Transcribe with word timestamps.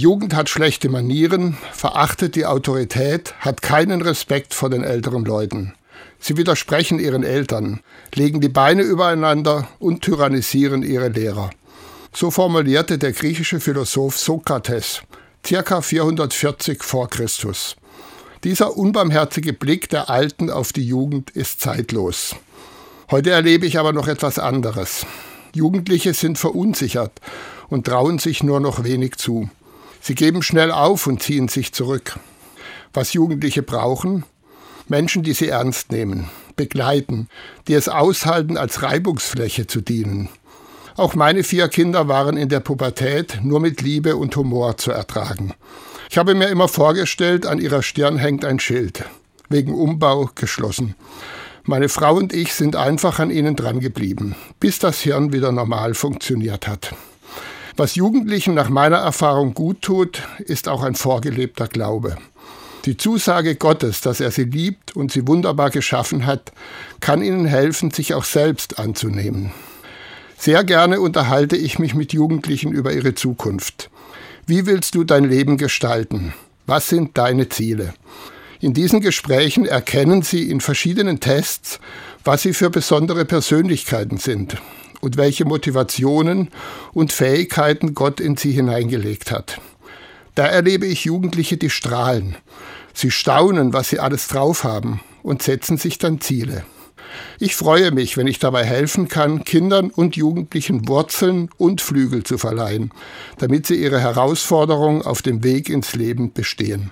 Jugend 0.00 0.34
hat 0.34 0.48
schlechte 0.48 0.88
Manieren, 0.88 1.58
verachtet 1.72 2.34
die 2.34 2.46
Autorität, 2.46 3.34
hat 3.40 3.60
keinen 3.60 4.00
Respekt 4.00 4.54
vor 4.54 4.70
den 4.70 4.82
älteren 4.82 5.26
Leuten. 5.26 5.74
Sie 6.18 6.38
widersprechen 6.38 6.98
ihren 6.98 7.22
Eltern, 7.22 7.80
legen 8.14 8.40
die 8.40 8.48
Beine 8.48 8.80
übereinander 8.80 9.68
und 9.78 10.00
tyrannisieren 10.00 10.82
ihre 10.82 11.08
Lehrer. 11.08 11.50
So 12.14 12.30
formulierte 12.30 12.96
der 12.96 13.12
griechische 13.12 13.60
Philosoph 13.60 14.16
Sokrates, 14.16 15.02
circa 15.46 15.82
440 15.82 16.82
vor 16.82 17.10
Christus. 17.10 17.76
Dieser 18.42 18.78
unbarmherzige 18.78 19.52
Blick 19.52 19.90
der 19.90 20.08
Alten 20.08 20.48
auf 20.48 20.72
die 20.72 20.86
Jugend 20.86 21.28
ist 21.32 21.60
zeitlos. 21.60 22.34
Heute 23.10 23.32
erlebe 23.32 23.66
ich 23.66 23.78
aber 23.78 23.92
noch 23.92 24.08
etwas 24.08 24.38
anderes. 24.38 25.04
Jugendliche 25.54 26.14
sind 26.14 26.38
verunsichert 26.38 27.12
und 27.68 27.86
trauen 27.86 28.18
sich 28.18 28.42
nur 28.42 28.60
noch 28.60 28.82
wenig 28.82 29.16
zu. 29.16 29.50
Sie 30.00 30.14
geben 30.14 30.42
schnell 30.42 30.70
auf 30.70 31.06
und 31.06 31.22
ziehen 31.22 31.48
sich 31.48 31.72
zurück. 31.72 32.18
Was 32.92 33.12
Jugendliche 33.12 33.62
brauchen? 33.62 34.24
Menschen, 34.88 35.22
die 35.22 35.34
sie 35.34 35.48
ernst 35.48 35.92
nehmen, 35.92 36.28
begleiten, 36.56 37.28
die 37.68 37.74
es 37.74 37.88
aushalten, 37.88 38.56
als 38.56 38.82
Reibungsfläche 38.82 39.66
zu 39.66 39.80
dienen. 39.80 40.28
Auch 40.96 41.14
meine 41.14 41.44
vier 41.44 41.68
Kinder 41.68 42.08
waren 42.08 42.36
in 42.36 42.48
der 42.48 42.60
Pubertät 42.60 43.38
nur 43.42 43.60
mit 43.60 43.80
Liebe 43.80 44.16
und 44.16 44.34
Humor 44.36 44.76
zu 44.76 44.90
ertragen. 44.90 45.54
Ich 46.10 46.18
habe 46.18 46.34
mir 46.34 46.48
immer 46.48 46.66
vorgestellt, 46.66 47.46
an 47.46 47.60
ihrer 47.60 47.82
Stirn 47.82 48.18
hängt 48.18 48.44
ein 48.44 48.58
Schild. 48.58 49.04
Wegen 49.48 49.72
Umbau 49.72 50.28
geschlossen. 50.34 50.96
Meine 51.62 51.88
Frau 51.88 52.16
und 52.16 52.32
ich 52.32 52.52
sind 52.52 52.74
einfach 52.74 53.18
an 53.20 53.30
ihnen 53.30 53.54
dran 53.54 53.80
geblieben, 53.80 54.34
bis 54.58 54.78
das 54.78 55.00
Hirn 55.00 55.32
wieder 55.32 55.52
normal 55.52 55.94
funktioniert 55.94 56.66
hat. 56.66 56.94
Was 57.80 57.94
Jugendlichen 57.94 58.52
nach 58.52 58.68
meiner 58.68 58.98
Erfahrung 58.98 59.54
gut 59.54 59.80
tut, 59.80 60.20
ist 60.36 60.68
auch 60.68 60.82
ein 60.82 60.94
vorgelebter 60.94 61.66
Glaube. 61.66 62.18
Die 62.84 62.98
Zusage 62.98 63.56
Gottes, 63.56 64.02
dass 64.02 64.20
er 64.20 64.30
sie 64.30 64.44
liebt 64.44 64.94
und 64.94 65.10
sie 65.10 65.26
wunderbar 65.26 65.70
geschaffen 65.70 66.26
hat, 66.26 66.52
kann 67.00 67.22
ihnen 67.22 67.46
helfen, 67.46 67.90
sich 67.90 68.12
auch 68.12 68.24
selbst 68.24 68.78
anzunehmen. 68.78 69.52
Sehr 70.36 70.62
gerne 70.62 71.00
unterhalte 71.00 71.56
ich 71.56 71.78
mich 71.78 71.94
mit 71.94 72.12
Jugendlichen 72.12 72.70
über 72.70 72.92
ihre 72.92 73.14
Zukunft. 73.14 73.88
Wie 74.44 74.66
willst 74.66 74.94
du 74.94 75.02
dein 75.02 75.24
Leben 75.24 75.56
gestalten? 75.56 76.34
Was 76.66 76.90
sind 76.90 77.16
deine 77.16 77.48
Ziele? 77.48 77.94
In 78.60 78.74
diesen 78.74 79.00
Gesprächen 79.00 79.64
erkennen 79.64 80.20
sie 80.20 80.50
in 80.50 80.60
verschiedenen 80.60 81.18
Tests, 81.20 81.80
was 82.24 82.42
sie 82.42 82.52
für 82.52 82.68
besondere 82.68 83.24
Persönlichkeiten 83.24 84.18
sind 84.18 84.58
und 85.00 85.16
welche 85.16 85.44
Motivationen 85.44 86.48
und 86.92 87.12
Fähigkeiten 87.12 87.94
Gott 87.94 88.20
in 88.20 88.36
sie 88.36 88.52
hineingelegt 88.52 89.30
hat. 89.30 89.60
Da 90.34 90.46
erlebe 90.46 90.86
ich 90.86 91.04
Jugendliche, 91.04 91.56
die 91.56 91.70
strahlen. 91.70 92.36
Sie 92.94 93.10
staunen, 93.10 93.72
was 93.72 93.90
sie 93.90 93.98
alles 93.98 94.28
drauf 94.28 94.64
haben 94.64 95.00
und 95.22 95.42
setzen 95.42 95.76
sich 95.76 95.98
dann 95.98 96.20
Ziele. 96.20 96.64
Ich 97.38 97.56
freue 97.56 97.90
mich, 97.90 98.16
wenn 98.16 98.26
ich 98.26 98.38
dabei 98.38 98.64
helfen 98.64 99.08
kann, 99.08 99.44
Kindern 99.44 99.90
und 99.90 100.16
Jugendlichen 100.16 100.88
Wurzeln 100.88 101.50
und 101.58 101.80
Flügel 101.80 102.22
zu 102.22 102.38
verleihen, 102.38 102.92
damit 103.38 103.66
sie 103.66 103.74
ihre 103.74 104.00
Herausforderung 104.00 105.02
auf 105.02 105.20
dem 105.22 105.42
Weg 105.42 105.68
ins 105.68 105.94
Leben 105.94 106.32
bestehen. 106.32 106.88